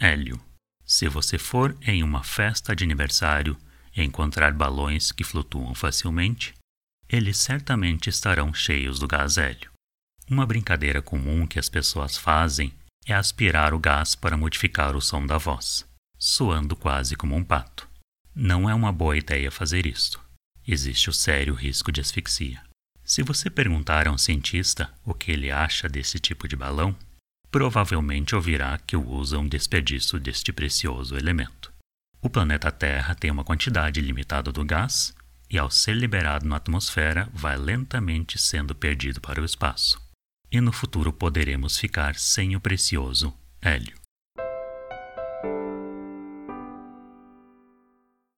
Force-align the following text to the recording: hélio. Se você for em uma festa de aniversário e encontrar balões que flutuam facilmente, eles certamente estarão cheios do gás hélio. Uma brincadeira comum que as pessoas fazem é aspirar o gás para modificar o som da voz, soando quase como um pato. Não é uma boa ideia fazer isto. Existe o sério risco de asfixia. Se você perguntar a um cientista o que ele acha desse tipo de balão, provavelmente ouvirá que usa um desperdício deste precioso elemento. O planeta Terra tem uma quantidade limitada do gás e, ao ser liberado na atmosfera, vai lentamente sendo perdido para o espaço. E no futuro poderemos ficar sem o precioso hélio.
hélio. 0.00 0.40
Se 0.84 1.08
você 1.08 1.38
for 1.38 1.76
em 1.82 2.02
uma 2.02 2.24
festa 2.24 2.74
de 2.74 2.82
aniversário 2.82 3.56
e 3.94 4.02
encontrar 4.02 4.52
balões 4.52 5.12
que 5.12 5.22
flutuam 5.22 5.74
facilmente, 5.74 6.54
eles 7.08 7.36
certamente 7.36 8.08
estarão 8.08 8.52
cheios 8.54 8.98
do 8.98 9.06
gás 9.06 9.36
hélio. 9.36 9.70
Uma 10.28 10.46
brincadeira 10.46 11.02
comum 11.02 11.46
que 11.46 11.58
as 11.58 11.68
pessoas 11.68 12.16
fazem 12.16 12.72
é 13.06 13.12
aspirar 13.12 13.74
o 13.74 13.78
gás 13.78 14.14
para 14.14 14.36
modificar 14.36 14.96
o 14.96 15.00
som 15.00 15.26
da 15.26 15.36
voz, 15.36 15.84
soando 16.18 16.74
quase 16.74 17.14
como 17.14 17.36
um 17.36 17.44
pato. 17.44 17.88
Não 18.34 18.70
é 18.70 18.74
uma 18.74 18.92
boa 18.92 19.16
ideia 19.16 19.50
fazer 19.50 19.86
isto. 19.86 20.20
Existe 20.66 21.10
o 21.10 21.12
sério 21.12 21.54
risco 21.54 21.92
de 21.92 22.00
asfixia. 22.00 22.62
Se 23.04 23.22
você 23.22 23.50
perguntar 23.50 24.06
a 24.06 24.12
um 24.12 24.18
cientista 24.18 24.92
o 25.04 25.12
que 25.12 25.32
ele 25.32 25.50
acha 25.50 25.88
desse 25.88 26.18
tipo 26.20 26.46
de 26.46 26.54
balão, 26.54 26.96
provavelmente 27.50 28.34
ouvirá 28.34 28.78
que 28.78 28.96
usa 28.96 29.38
um 29.38 29.48
desperdício 29.48 30.18
deste 30.20 30.52
precioso 30.52 31.16
elemento. 31.16 31.72
O 32.22 32.30
planeta 32.30 32.70
Terra 32.70 33.14
tem 33.14 33.30
uma 33.30 33.44
quantidade 33.44 34.00
limitada 34.00 34.52
do 34.52 34.64
gás 34.64 35.14
e, 35.50 35.58
ao 35.58 35.70
ser 35.70 35.96
liberado 35.96 36.46
na 36.46 36.56
atmosfera, 36.56 37.28
vai 37.32 37.56
lentamente 37.56 38.38
sendo 38.38 38.74
perdido 38.74 39.20
para 39.20 39.40
o 39.40 39.44
espaço. 39.44 40.00
E 40.52 40.60
no 40.60 40.72
futuro 40.72 41.12
poderemos 41.12 41.76
ficar 41.78 42.14
sem 42.16 42.54
o 42.54 42.60
precioso 42.60 43.32
hélio. 43.60 43.99